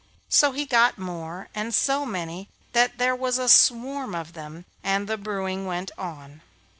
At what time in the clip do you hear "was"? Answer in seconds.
3.15-3.37